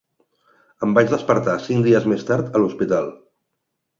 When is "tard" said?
2.29-2.57